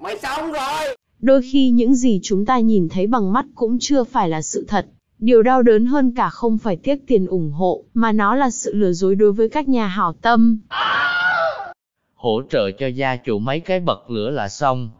Mày 0.00 0.18
xong 0.18 0.52
rồi 0.52 0.96
Đôi 1.24 1.42
khi 1.42 1.70
những 1.70 1.94
gì 1.94 2.20
chúng 2.22 2.46
ta 2.46 2.58
nhìn 2.58 2.88
thấy 2.88 3.06
bằng 3.06 3.32
mắt 3.32 3.46
cũng 3.54 3.78
chưa 3.80 4.04
phải 4.04 4.28
là 4.28 4.42
sự 4.42 4.64
thật. 4.68 4.86
Điều 5.18 5.42
đau 5.42 5.62
đớn 5.62 5.86
hơn 5.86 6.12
cả 6.16 6.30
không 6.30 6.58
phải 6.58 6.76
tiếc 6.76 7.06
tiền 7.06 7.26
ủng 7.26 7.50
hộ, 7.52 7.84
mà 7.94 8.12
nó 8.12 8.34
là 8.34 8.50
sự 8.50 8.74
lừa 8.74 8.92
dối 8.92 9.14
đối 9.14 9.32
với 9.32 9.48
các 9.48 9.68
nhà 9.68 9.86
hảo 9.86 10.12
tâm. 10.12 10.60
hỗ 12.14 12.42
trợ 12.50 12.70
cho 12.70 12.86
gia 12.86 13.16
chủ 13.16 13.38
mấy 13.38 13.60
cái 13.60 13.80
bật 13.80 14.10
lửa 14.10 14.30
là 14.30 14.48
xong. 14.48 14.90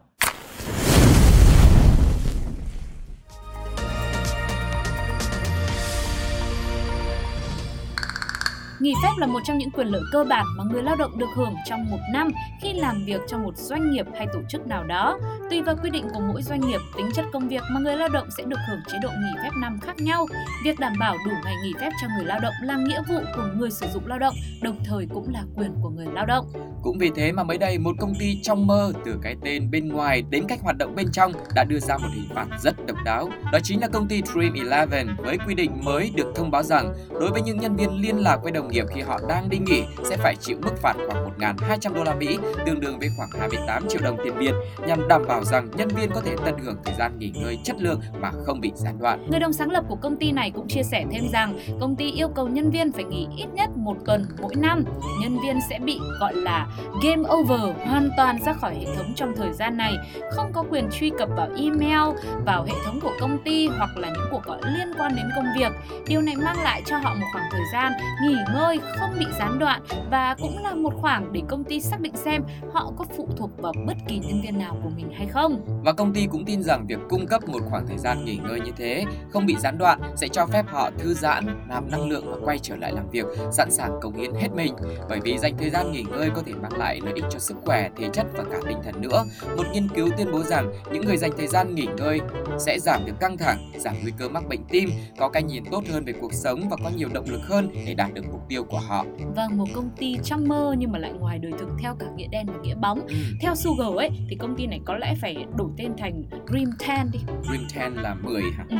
Nghỉ 8.85 8.93
phép 9.03 9.09
là 9.17 9.27
một 9.27 9.39
trong 9.43 9.57
những 9.57 9.71
quyền 9.71 9.87
lợi 9.87 10.01
cơ 10.11 10.23
bản 10.23 10.45
mà 10.57 10.63
người 10.71 10.83
lao 10.83 10.95
động 10.95 11.17
được 11.17 11.29
hưởng 11.35 11.53
trong 11.65 11.85
một 11.91 11.97
năm 12.13 12.31
khi 12.61 12.73
làm 12.73 13.05
việc 13.05 13.21
trong 13.27 13.43
một 13.43 13.57
doanh 13.57 13.91
nghiệp 13.91 14.05
hay 14.17 14.27
tổ 14.33 14.39
chức 14.49 14.67
nào 14.67 14.83
đó. 14.83 15.19
Tùy 15.49 15.61
vào 15.61 15.75
quy 15.83 15.89
định 15.89 16.07
của 16.13 16.19
mỗi 16.19 16.41
doanh 16.41 16.61
nghiệp, 16.61 16.79
tính 16.97 17.09
chất 17.13 17.25
công 17.33 17.47
việc 17.47 17.63
mà 17.71 17.79
người 17.79 17.97
lao 17.97 18.09
động 18.09 18.27
sẽ 18.37 18.43
được 18.43 18.59
hưởng 18.69 18.79
chế 18.91 18.97
độ 19.01 19.09
nghỉ 19.09 19.39
phép 19.43 19.49
năm 19.61 19.79
khác 19.81 19.95
nhau. 19.97 20.25
Việc 20.65 20.79
đảm 20.79 20.93
bảo 20.99 21.15
đủ 21.25 21.31
ngày 21.43 21.55
nghỉ 21.63 21.73
phép 21.79 21.89
cho 22.01 22.07
người 22.15 22.25
lao 22.25 22.39
động 22.39 22.53
là 22.61 22.77
nghĩa 22.77 23.01
vụ 23.09 23.19
của 23.35 23.49
người 23.55 23.71
sử 23.71 23.87
dụng 23.93 24.07
lao 24.07 24.19
động, 24.19 24.35
đồng 24.61 24.79
thời 24.85 25.07
cũng 25.13 25.29
là 25.33 25.43
quyền 25.55 25.71
của 25.81 25.89
người 25.89 26.07
lao 26.13 26.25
động. 26.25 26.45
Cũng 26.81 26.97
vì 26.97 27.11
thế 27.15 27.31
mà 27.31 27.43
mới 27.43 27.57
đây 27.57 27.77
một 27.77 27.95
công 27.99 28.13
ty 28.19 28.39
trong 28.43 28.67
mơ 28.67 28.91
từ 29.05 29.15
cái 29.21 29.35
tên 29.43 29.71
bên 29.71 29.87
ngoài 29.87 30.23
đến 30.29 30.43
cách 30.47 30.59
hoạt 30.61 30.77
động 30.77 30.95
bên 30.95 31.11
trong 31.11 31.31
đã 31.55 31.63
đưa 31.63 31.79
ra 31.79 31.97
một 31.97 32.09
hình 32.13 32.29
phạt 32.35 32.45
rất 32.59 32.85
độc 32.85 32.97
đáo. 33.05 33.29
Đó 33.51 33.59
chính 33.63 33.81
là 33.81 33.87
công 33.87 34.07
ty 34.07 34.21
Dream 34.21 34.53
Eleven 34.53 35.07
với 35.17 35.37
quy 35.47 35.55
định 35.55 35.71
mới 35.83 36.11
được 36.15 36.31
thông 36.35 36.51
báo 36.51 36.63
rằng 36.63 36.93
đối 37.19 37.31
với 37.31 37.41
những 37.41 37.57
nhân 37.57 37.75
viên 37.75 38.01
liên 38.01 38.17
lạc 38.17 38.37
với 38.43 38.51
đồng 38.51 38.67
nghiệp 38.75 38.85
khi 38.95 39.01
họ 39.01 39.19
đang 39.29 39.49
đi 39.49 39.57
nghỉ 39.57 39.83
sẽ 40.03 40.17
phải 40.17 40.35
chịu 40.35 40.57
mức 40.61 40.77
phạt 40.81 40.93
khoảng 41.07 41.29
1.200 41.39 41.93
đô 41.93 42.03
la 42.03 42.15
Mỹ, 42.15 42.37
tương 42.65 42.79
đương 42.79 42.99
với 42.99 43.09
khoảng 43.17 43.29
28 43.39 43.87
triệu 43.89 44.01
đồng 44.01 44.17
tiền 44.23 44.37
Việt 44.37 44.53
nhằm 44.87 45.07
đảm 45.07 45.21
bảo 45.27 45.43
rằng 45.43 45.69
nhân 45.77 45.87
viên 45.87 46.11
có 46.11 46.21
thể 46.21 46.35
tận 46.45 46.57
hưởng 46.59 46.77
thời 46.85 46.95
gian 46.95 47.19
nghỉ 47.19 47.31
ngơi 47.35 47.59
chất 47.63 47.75
lượng 47.79 48.01
mà 48.19 48.31
không 48.45 48.61
bị 48.61 48.71
gián 48.75 48.99
đoạn. 48.99 49.27
Người 49.29 49.39
đồng 49.39 49.53
sáng 49.53 49.71
lập 49.71 49.83
của 49.89 49.95
công 49.95 50.17
ty 50.17 50.31
này 50.31 50.51
cũng 50.51 50.67
chia 50.67 50.83
sẻ 50.83 51.05
thêm 51.11 51.27
rằng 51.31 51.57
công 51.81 51.95
ty 51.95 52.11
yêu 52.11 52.27
cầu 52.27 52.47
nhân 52.47 52.71
viên 52.71 52.91
phải 52.91 53.03
nghỉ 53.03 53.27
ít 53.37 53.47
nhất 53.53 53.69
một 53.85 53.97
tuần 54.05 54.25
mỗi 54.41 54.55
năm, 54.55 54.83
nhân 55.21 55.37
viên 55.43 55.59
sẽ 55.69 55.79
bị 55.79 55.99
gọi 56.19 56.35
là 56.35 56.67
game 57.03 57.23
over 57.33 57.61
hoàn 57.85 58.09
toàn 58.17 58.39
ra 58.45 58.53
khỏi 58.53 58.75
hệ 58.75 58.85
thống 58.97 59.13
trong 59.15 59.33
thời 59.37 59.53
gian 59.53 59.77
này, 59.77 59.95
không 60.31 60.51
có 60.53 60.63
quyền 60.69 60.89
truy 60.91 61.11
cập 61.17 61.29
vào 61.37 61.49
email, 61.57 62.17
vào 62.45 62.63
hệ 62.63 62.73
thống 62.85 62.99
của 63.01 63.13
công 63.19 63.37
ty 63.45 63.67
hoặc 63.67 63.89
là 63.97 64.07
những 64.07 64.25
cuộc 64.31 64.43
gọi 64.43 64.59
liên 64.63 64.93
quan 64.97 65.15
đến 65.15 65.25
công 65.35 65.45
việc. 65.59 65.71
Điều 66.07 66.21
này 66.21 66.35
mang 66.35 66.63
lại 66.63 66.81
cho 66.85 66.97
họ 66.97 67.13
một 67.13 67.25
khoảng 67.33 67.45
thời 67.51 67.63
gian 67.73 67.93
nghỉ 68.23 68.35
ngơi 68.53 68.79
không 68.99 69.09
bị 69.19 69.25
gián 69.39 69.59
đoạn 69.59 69.81
và 70.11 70.35
cũng 70.41 70.63
là 70.63 70.73
một 70.73 70.93
khoảng 71.01 71.33
để 71.33 71.41
công 71.47 71.63
ty 71.63 71.81
xác 71.81 71.99
định 71.99 72.15
xem 72.15 72.43
họ 72.73 72.91
có 72.97 73.05
phụ 73.17 73.29
thuộc 73.37 73.49
vào 73.57 73.73
bất 73.87 73.97
kỳ 74.07 74.19
nhân 74.19 74.41
viên 74.41 74.59
nào 74.59 74.77
của 74.83 74.89
mình 74.95 75.09
hay 75.17 75.27
không. 75.27 75.81
Và 75.83 75.93
công 75.93 76.13
ty 76.13 76.27
cũng 76.31 76.45
tin 76.45 76.63
rằng 76.63 76.85
việc 76.87 76.99
cung 77.09 77.27
cấp 77.27 77.49
một 77.49 77.59
khoảng 77.69 77.87
thời 77.87 77.97
gian 77.97 78.25
nghỉ 78.25 78.39
ngơi 78.47 78.59
như 78.59 78.71
thế, 78.77 79.05
không 79.29 79.45
bị 79.45 79.55
gián 79.59 79.77
đoạn 79.77 79.99
sẽ 80.15 80.27
cho 80.27 80.45
phép 80.45 80.65
họ 80.67 80.89
thư 80.97 81.13
giãn, 81.13 81.67
nạp 81.69 81.83
năng 81.91 82.09
lượng 82.09 82.25
và 82.31 82.37
quay 82.45 82.59
trở 82.59 82.75
lại 82.75 82.91
làm 82.91 83.09
việc, 83.09 83.25
sẵn 83.51 83.71
sàng 83.77 83.99
cống 84.01 84.15
hiến 84.15 84.33
hết 84.33 84.49
mình. 84.55 84.75
Bởi 85.09 85.19
vì 85.19 85.37
dành 85.37 85.57
thời 85.57 85.69
gian 85.69 85.91
nghỉ 85.91 86.03
ngơi 86.03 86.29
có 86.35 86.41
thể 86.45 86.53
mang 86.53 86.77
lại 86.77 86.99
lợi 87.03 87.13
ích 87.15 87.25
cho 87.29 87.39
sức 87.39 87.57
khỏe, 87.65 87.89
thể 87.97 88.09
chất 88.13 88.25
và 88.33 88.43
cả 88.51 88.57
tinh 88.67 88.77
thần 88.83 89.01
nữa. 89.01 89.23
Một 89.57 89.63
nghiên 89.73 89.87
cứu 89.87 90.09
tuyên 90.17 90.31
bố 90.31 90.43
rằng 90.43 90.73
những 90.93 91.05
người 91.05 91.17
dành 91.17 91.31
thời 91.37 91.47
gian 91.47 91.75
nghỉ 91.75 91.87
ngơi 91.97 92.19
sẽ 92.59 92.79
giảm 92.79 93.05
được 93.05 93.19
căng 93.19 93.37
thẳng, 93.37 93.71
giảm 93.77 93.95
nguy 94.01 94.11
cơ 94.17 94.29
mắc 94.29 94.43
bệnh 94.49 94.63
tim, 94.69 94.89
có 95.19 95.29
cái 95.29 95.43
nhìn 95.43 95.63
tốt 95.71 95.83
hơn 95.91 96.05
về 96.05 96.13
cuộc 96.21 96.33
sống 96.33 96.69
và 96.69 96.77
có 96.83 96.89
nhiều 96.97 97.09
động 97.13 97.25
lực 97.27 97.41
hơn 97.43 97.69
để 97.85 97.93
đạt 97.93 98.13
được 98.13 98.25
mục 98.31 98.41
tiêu 98.49 98.63
của 98.63 98.79
họ. 98.79 99.05
Vâng, 99.35 99.57
một 99.57 99.65
công 99.73 99.89
ty 99.97 100.17
trong 100.23 100.47
mơ 100.47 100.75
nhưng 100.77 100.91
mà 100.91 100.99
lại 100.99 101.11
ngoài 101.19 101.39
đời 101.39 101.51
thực 101.59 101.69
theo 101.79 101.95
cả 101.99 102.05
nghĩa 102.15 102.27
đen 102.27 102.45
và 102.47 102.53
nghĩa 102.63 102.75
bóng. 102.75 103.07
Ừ. 103.07 103.15
Theo 103.41 103.55
Sugar 103.55 103.95
ấy 103.97 104.09
thì 104.29 104.35
công 104.35 104.55
ty 104.55 104.67
này 104.67 104.79
có 104.85 104.97
lẽ 104.97 105.15
phải 105.21 105.45
đổi 105.57 105.69
tên 105.77 105.91
thành 105.97 106.23
Dream 106.47 106.65
10 106.87 107.11
đi. 107.11 107.19
Dream 107.43 107.93
10 107.93 108.03
là 108.03 108.15
10 108.23 108.41
hả? 108.41 108.65
Ừ. 108.69 108.77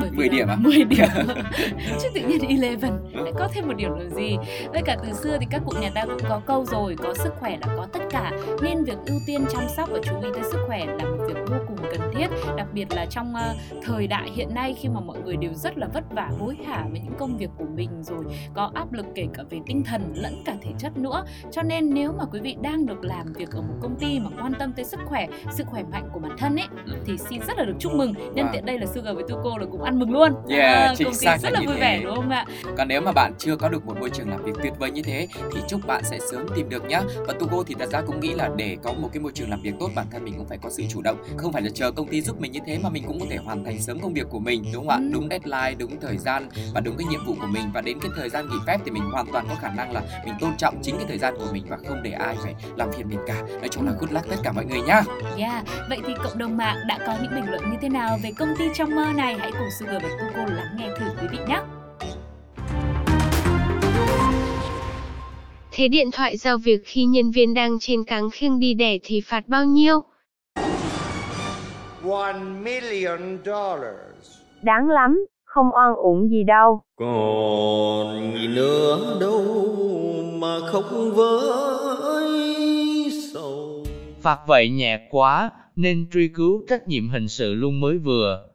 Bởi 0.00 0.10
vì 0.10 0.16
10 0.16 0.28
là 0.28 0.32
điểm 0.36 0.48
à? 0.48 0.56
10 0.60 0.84
điểm. 0.84 1.08
Chứ 2.02 2.08
tự 2.14 2.20
nhiên 2.20 2.60
11 2.60 2.88
lại 3.12 3.32
có 3.38 3.48
thêm 3.52 3.66
một 3.66 3.74
điểm 3.76 3.90
làm 3.98 4.10
gì. 4.10 4.36
Với 4.72 4.82
cả 4.82 4.96
từ 5.02 5.12
xưa 5.12 5.38
thì 5.40 5.46
các 5.50 5.62
cụ 5.66 5.72
nhà 5.80 5.90
ta 5.94 6.04
cũng 6.04 6.18
có 6.28 6.40
câu 6.46 6.64
rồi, 6.64 6.96
có 7.02 7.14
sức 7.14 7.32
khỏe 7.40 7.58
là 7.60 7.74
có 7.76 7.86
tất 7.92 8.00
cả. 8.10 8.32
Nên 8.62 8.84
việc 8.84 8.96
ưu 9.06 9.18
tiên 9.26 9.44
chăm 9.52 9.62
sóc 9.76 9.88
và 9.92 9.98
chú 10.04 10.14
ý 10.22 10.28
tới 10.34 10.42
sức 10.52 10.58
khỏe 10.66 10.86
là 10.86 11.04
một 11.04 11.24
việc 11.28 11.36
vô 11.46 11.56
cùng 11.68 11.76
cần 11.92 12.00
thiết, 12.14 12.26
đặc 12.56 12.66
biệt 12.72 12.92
là 12.94 13.06
trong 13.06 13.34
uh, 13.34 13.82
thời 13.84 14.06
đại 14.06 14.30
hiện 14.34 14.54
nay 14.54 14.74
khi 14.80 14.88
mà 14.88 15.00
mọi 15.00 15.18
người 15.24 15.36
đều 15.36 15.54
rất 15.54 15.78
là 15.78 15.86
vất 15.94 16.04
vả 16.10 16.30
hối 16.38 16.56
hả 16.66 16.84
với 16.90 17.00
những 17.00 17.14
công 17.18 17.36
việc 17.36 17.50
của 17.58 17.66
mình 17.74 17.90
rồi 18.02 18.24
có 18.54 18.70
áp 18.74 18.92
lực 18.92 19.06
kể 19.14 19.26
cả 19.34 19.42
về 19.50 19.58
tinh 19.66 19.84
thần 19.84 20.12
lẫn 20.16 20.42
cả 20.44 20.54
thể 20.62 20.70
chất 20.78 20.96
nữa. 20.98 21.24
Cho 21.52 21.62
nên 21.62 21.94
nếu 21.94 22.12
mà 22.18 22.24
quý 22.32 22.40
vị 22.40 22.56
đang 22.62 22.86
được 22.86 23.04
làm 23.04 23.32
việc 23.32 23.50
ở 23.50 23.60
một 23.60 23.74
công 23.82 23.96
ty 23.96 24.20
mà 24.20 24.30
quan 24.42 24.52
tâm 24.58 24.72
tới 24.72 24.84
sức 24.84 25.00
khỏe, 25.04 25.26
sự 25.50 25.64
khỏe 25.64 25.82
mạnh 25.92 26.08
của 26.12 26.20
bản 26.20 26.32
thân 26.38 26.56
ấy 26.56 26.66
thì 27.06 27.18
xin 27.18 27.40
rất 27.46 27.58
là 27.58 27.64
được 27.64 27.76
chúc 27.78 27.92
mừng. 27.94 28.12
Nhân 28.34 28.46
Wow. 28.46 28.52
tiện 28.52 28.66
đây 28.66 28.78
là 28.78 28.86
Sugar 28.86 29.14
với 29.14 29.24
Tuko 29.28 29.58
là 29.58 29.66
cũng 29.72 29.82
ăn 29.84 29.98
mừng 29.98 30.12
luôn. 30.12 30.32
Yeah, 30.48 30.74
À, 30.74 30.94
chính 30.96 31.04
công 31.06 31.14
ty 31.14 31.26
xác 31.26 31.36
rất 31.42 31.52
là 31.52 31.60
là 31.60 31.66
vui 31.66 31.74
thế. 31.74 31.80
vẻ 31.80 32.00
đúng 32.04 32.16
không 32.16 32.30
ạ? 32.30 32.46
Còn 32.78 32.88
nếu 32.88 33.00
mà 33.00 33.12
bạn 33.12 33.32
chưa 33.38 33.56
có 33.56 33.68
được 33.68 33.86
một 33.86 33.96
môi 34.00 34.10
trường 34.10 34.30
làm 34.30 34.42
việc 34.44 34.52
tuyệt 34.62 34.72
vời 34.78 34.90
như 34.90 35.02
thế 35.02 35.28
thì 35.54 35.60
chúc 35.68 35.86
bạn 35.86 36.02
sẽ 36.04 36.18
sớm 36.30 36.46
tìm 36.56 36.68
được 36.68 36.84
nhá. 36.88 37.02
Và 37.26 37.34
Tugo 37.40 37.62
thì 37.66 37.74
thật 37.78 37.88
ra 37.92 38.00
cũng 38.06 38.20
nghĩ 38.20 38.34
là 38.34 38.48
để 38.56 38.76
có 38.82 38.92
một 38.92 39.08
cái 39.12 39.20
môi 39.22 39.32
trường 39.34 39.50
làm 39.50 39.62
việc 39.62 39.74
tốt 39.80 39.90
bản 39.94 40.06
thân 40.12 40.24
mình 40.24 40.34
cũng 40.36 40.46
phải 40.48 40.58
có 40.62 40.70
sự 40.70 40.82
chủ 40.88 41.02
động, 41.02 41.16
không 41.36 41.52
phải 41.52 41.62
là 41.62 41.70
chờ 41.74 41.90
công 41.90 42.08
ty 42.08 42.20
giúp 42.20 42.40
mình 42.40 42.52
như 42.52 42.60
thế 42.66 42.78
mà 42.82 42.88
mình 42.88 43.04
cũng 43.06 43.20
có 43.20 43.26
thể 43.30 43.36
hoàn 43.36 43.64
thành 43.64 43.78
sớm 43.82 43.98
công 44.00 44.14
việc 44.14 44.26
của 44.30 44.38
mình 44.38 44.64
đúng 44.74 44.88
không 44.88 44.88
ạ? 44.88 44.96
Ừ. 44.96 45.10
Đúng 45.12 45.28
deadline, 45.30 45.74
đúng 45.78 46.00
thời 46.00 46.16
gian 46.18 46.48
và 46.74 46.80
đúng 46.80 46.96
cái 46.96 47.06
nhiệm 47.10 47.26
vụ 47.26 47.34
của 47.40 47.46
mình 47.46 47.64
và 47.74 47.80
đến 47.80 47.98
cái 48.00 48.10
thời 48.16 48.28
gian 48.28 48.48
nghỉ 48.48 48.56
phép 48.66 48.78
thì 48.84 48.90
mình 48.90 49.02
hoàn 49.12 49.26
toàn 49.32 49.46
có 49.48 49.54
khả 49.54 49.68
năng 49.76 49.92
là 49.92 50.02
mình 50.24 50.34
tôn 50.40 50.56
trọng 50.56 50.74
chính 50.82 50.96
cái 50.96 51.04
thời 51.08 51.18
gian 51.18 51.34
của 51.38 51.46
mình 51.52 51.64
và 51.68 51.76
không 51.88 52.02
để 52.02 52.10
ai 52.10 52.36
phải 52.42 52.54
làm 52.76 52.92
phiền 52.92 53.08
mình 53.08 53.18
cả. 53.26 53.42
Nói 53.60 53.68
chung 53.70 53.86
là 53.86 53.92
good 54.00 54.12
luck 54.12 54.28
tất 54.30 54.36
cả 54.42 54.52
mọi 54.52 54.64
người 54.64 54.80
nhá. 54.80 55.02
Yeah, 55.38 55.64
vậy 55.88 55.98
thì 56.06 56.12
cộng 56.24 56.38
đồng 56.38 56.56
mạng 56.56 56.76
đã 56.88 56.98
có 57.06 57.14
những 57.22 57.34
bình 57.34 57.50
luận 57.50 57.70
như 57.70 57.76
thế 57.82 57.88
nào 57.88 58.18
về 58.22 58.32
công 58.38 58.54
ty 58.58 58.64
trong 58.74 58.94
mơ 58.94 59.06
này? 59.16 59.36
Hãy 59.38 59.52
cùng 59.52 59.68
Sugar 59.78 60.02
và 60.02 60.08
Tuko 60.20 60.44
lắng 60.54 60.76
nghe 60.78 60.88
thử 60.98 61.06
quý 61.20 61.26
vị 61.30 61.38
nhé. 61.48 61.60
Thế 65.72 65.88
điện 65.88 66.10
thoại 66.12 66.36
giao 66.36 66.58
việc 66.58 66.80
khi 66.84 67.04
nhân 67.04 67.30
viên 67.30 67.54
đang 67.54 67.78
trên 67.80 68.04
cáng 68.04 68.30
khiêng 68.30 68.60
đi 68.60 68.74
đẻ 68.74 68.98
thì 69.02 69.20
phạt 69.20 69.48
bao 69.48 69.64
nhiêu? 69.64 70.00
One 72.10 72.40
million 72.62 73.38
dollars. 73.44 74.38
Đáng 74.62 74.90
lắm, 74.90 75.26
không 75.44 75.66
oan 75.74 75.94
uổng 75.94 76.30
gì 76.30 76.44
đâu. 76.44 76.80
Còn 76.96 78.32
gì 78.34 78.48
nữa 78.48 79.18
đâu 79.20 79.44
mà 80.34 80.60
không 80.66 81.12
với 81.14 82.30
sầu 83.32 83.84
Phạt 84.20 84.38
vậy 84.46 84.68
nhẹ 84.70 85.08
quá, 85.10 85.50
nên 85.76 86.06
truy 86.12 86.28
cứu 86.28 86.62
trách 86.68 86.88
nhiệm 86.88 87.08
hình 87.08 87.28
sự 87.28 87.54
luôn 87.54 87.80
mới 87.80 87.98
vừa. 87.98 88.53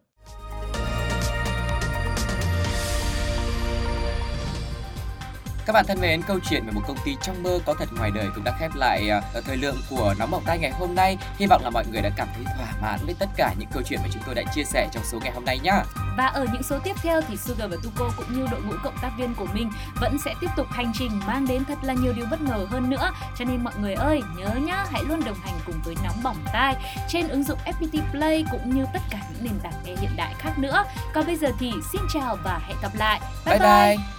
Các 5.69 5.73
bạn 5.73 5.85
thân 5.87 6.01
mến, 6.01 6.21
câu 6.21 6.39
chuyện 6.49 6.65
về 6.65 6.71
một 6.71 6.81
công 6.87 6.97
ty 7.05 7.15
trong 7.21 7.43
mơ 7.43 7.59
có 7.65 7.73
thật 7.73 7.89
ngoài 7.97 8.11
đời 8.15 8.27
cũng 8.35 8.43
đã 8.43 8.53
khép 8.59 8.71
lại 8.75 9.09
ờ, 9.09 9.41
thời 9.41 9.57
lượng 9.57 9.75
của 9.89 10.15
Nóng 10.19 10.31
Bỏng 10.31 10.43
Tai 10.45 10.59
ngày 10.59 10.71
hôm 10.71 10.95
nay. 10.95 11.17
Hy 11.37 11.45
vọng 11.47 11.63
là 11.63 11.69
mọi 11.69 11.85
người 11.91 12.01
đã 12.01 12.09
cảm 12.15 12.27
thấy 12.35 12.43
thỏa 12.43 12.73
mãn 12.81 12.99
với 13.05 13.15
tất 13.19 13.29
cả 13.35 13.53
những 13.59 13.69
câu 13.71 13.83
chuyện 13.85 13.99
mà 14.03 14.09
chúng 14.13 14.23
tôi 14.25 14.35
đã 14.35 14.43
chia 14.55 14.63
sẻ 14.63 14.89
trong 14.91 15.03
số 15.05 15.19
ngày 15.23 15.31
hôm 15.31 15.45
nay 15.45 15.59
nhá. 15.63 15.83
Và 16.17 16.27
ở 16.27 16.45
những 16.53 16.63
số 16.63 16.79
tiếp 16.83 16.95
theo 17.01 17.21
thì 17.21 17.37
Sugar 17.37 17.71
và 17.71 17.77
Tuko 17.83 18.11
cũng 18.17 18.33
như 18.33 18.47
đội 18.51 18.61
ngũ 18.61 18.73
cộng 18.83 18.97
tác 19.01 19.11
viên 19.17 19.33
của 19.35 19.47
mình 19.53 19.71
vẫn 20.01 20.17
sẽ 20.25 20.33
tiếp 20.41 20.47
tục 20.57 20.67
hành 20.71 20.91
trình 20.95 21.11
mang 21.27 21.47
đến 21.47 21.65
thật 21.65 21.77
là 21.81 21.93
nhiều 21.93 22.13
điều 22.13 22.25
bất 22.31 22.41
ngờ 22.41 22.67
hơn 22.69 22.89
nữa. 22.89 23.11
Cho 23.37 23.45
nên 23.45 23.63
mọi 23.63 23.73
người 23.81 23.93
ơi, 23.93 24.21
nhớ 24.37 24.49
nhá, 24.65 24.85
hãy 24.91 25.03
luôn 25.07 25.23
đồng 25.25 25.37
hành 25.43 25.59
cùng 25.65 25.81
với 25.85 25.95
Nóng 26.03 26.23
Bỏng 26.23 26.37
Tai 26.53 26.75
trên 27.09 27.27
ứng 27.27 27.43
dụng 27.43 27.59
FPT 27.65 28.01
Play 28.11 28.45
cũng 28.51 28.75
như 28.75 28.85
tất 28.93 29.01
cả 29.09 29.19
những 29.29 29.43
nền 29.43 29.59
tảng 29.63 29.83
nghe 29.85 29.95
hiện 30.01 30.11
đại 30.17 30.33
khác 30.39 30.59
nữa. 30.59 30.83
Còn 31.13 31.25
bây 31.25 31.35
giờ 31.35 31.47
thì 31.59 31.71
xin 31.91 32.01
chào 32.13 32.37
và 32.43 32.59
hẹn 32.67 32.77
gặp 32.81 32.95
lại. 32.95 33.21
Bye 33.45 33.59
bye. 33.59 33.95
Ôi 33.95 34.18